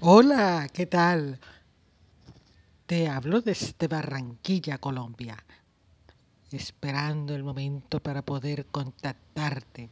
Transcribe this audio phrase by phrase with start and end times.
[0.00, 1.40] Hola, ¿qué tal?
[2.84, 5.42] Te hablo desde Barranquilla, Colombia,
[6.52, 9.88] esperando el momento para poder contactarte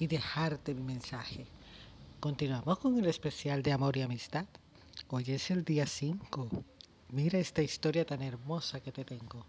[0.00, 1.46] y dejarte mi mensaje.
[2.18, 4.46] Continuamos con el especial de amor y amistad.
[5.10, 6.48] Hoy es el día 5.
[7.12, 9.46] Mira esta historia tan hermosa que te tengo.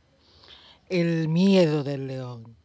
[0.89, 2.55] El miedo del león.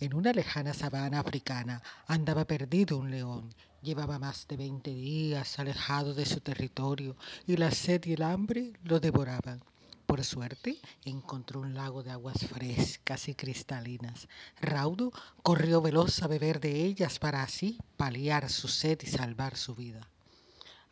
[0.00, 3.54] En una lejana sabana africana andaba perdido un león.
[3.82, 7.16] Llevaba más de 20 días alejado de su territorio
[7.46, 9.62] y la sed y el hambre lo devoraban.
[10.06, 14.28] Por suerte encontró un lago de aguas frescas y cristalinas.
[14.60, 15.10] Raudo
[15.42, 20.06] corrió veloz a beber de ellas para así paliar su sed y salvar su vida.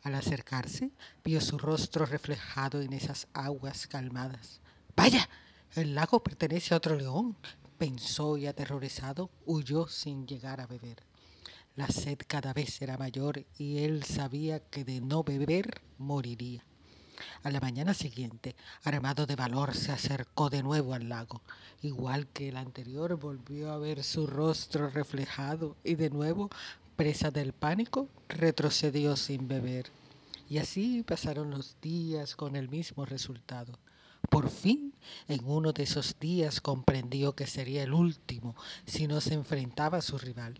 [0.03, 0.89] Al acercarse,
[1.23, 4.59] vio su rostro reflejado en esas aguas calmadas.
[4.95, 5.29] Vaya,
[5.75, 7.37] el lago pertenece a otro león,
[7.81, 10.97] pensó y aterrorizado huyó sin llegar a beber.
[11.75, 16.63] La sed cada vez era mayor y él sabía que de no beber moriría.
[17.41, 21.41] A la mañana siguiente, armado de valor, se acercó de nuevo al lago.
[21.81, 26.51] Igual que el anterior, volvió a ver su rostro reflejado y de nuevo,
[26.95, 29.87] presa del pánico, retrocedió sin beber.
[30.47, 33.79] Y así pasaron los días con el mismo resultado.
[34.29, 34.93] Por fin,
[35.27, 38.55] en uno de esos días comprendió que sería el último
[38.85, 40.59] si no se enfrentaba a su rival.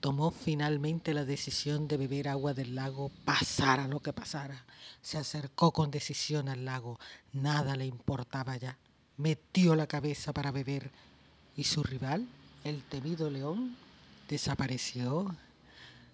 [0.00, 4.64] Tomó finalmente la decisión de beber agua del lago, pasara lo que pasara.
[5.02, 7.00] Se acercó con decisión al lago,
[7.32, 8.78] nada le importaba ya.
[9.16, 10.92] Metió la cabeza para beber
[11.56, 12.28] y su rival,
[12.62, 13.76] el temido león,
[14.28, 15.34] desapareció.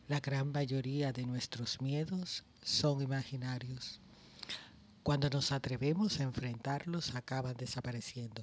[0.09, 4.01] La gran mayoría de nuestros miedos son imaginarios.
[5.05, 8.43] Cuando nos atrevemos a enfrentarlos, acaban desapareciendo.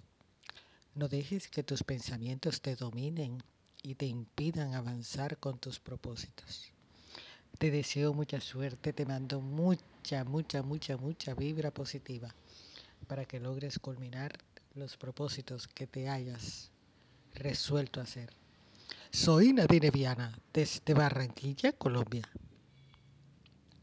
[0.94, 3.42] No dejes que tus pensamientos te dominen
[3.82, 6.72] y te impidan avanzar con tus propósitos.
[7.58, 12.36] Te deseo mucha suerte, te mando mucha, mucha, mucha, mucha vibra positiva
[13.08, 14.32] para que logres culminar
[14.76, 16.70] los propósitos que te hayas
[17.34, 18.30] resuelto hacer.
[19.10, 22.30] Soy Nadine Viana, desde Barranquilla, Colombia.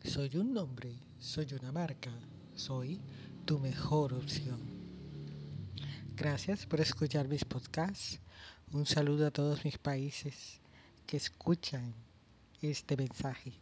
[0.05, 2.13] Soy un nombre, soy una marca
[2.59, 3.01] soy
[3.45, 4.59] tu mejor opción.
[6.17, 8.19] Gracias por escuchar mis podcasts.
[8.73, 10.61] Un saludo a todos mis países
[11.07, 11.95] que escuchan
[12.61, 13.53] este mensaje.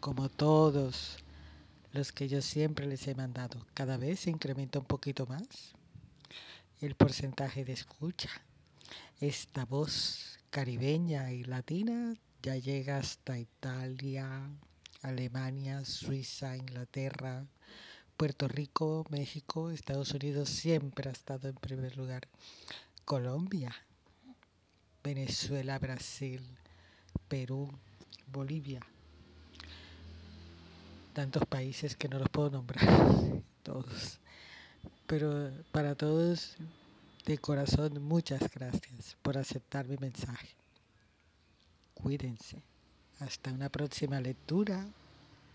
[0.00, 1.16] Como todos
[1.92, 5.72] los que yo siempre les he mandado, cada vez se incrementa un poquito más
[6.80, 8.30] el porcentaje de escucha.
[9.18, 14.50] Esta voz caribeña y latina ya llega hasta Italia,
[15.02, 17.46] Alemania, Suiza, Inglaterra,
[18.16, 22.28] Puerto Rico, México, Estados Unidos siempre ha estado en primer lugar.
[23.04, 23.74] Colombia,
[25.04, 26.42] Venezuela, Brasil,
[27.28, 27.70] Perú,
[28.26, 28.80] Bolivia.
[31.12, 32.84] Tantos países que no los puedo nombrar,
[33.62, 34.18] todos.
[35.06, 36.56] Pero para todos,
[37.24, 40.56] de corazón, muchas gracias por aceptar mi mensaje.
[41.94, 42.62] Cuídense.
[43.20, 44.86] Hasta una próxima lectura